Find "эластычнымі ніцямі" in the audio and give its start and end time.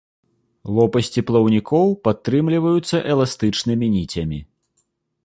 3.17-4.39